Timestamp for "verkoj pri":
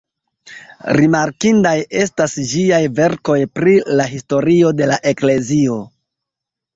2.99-3.75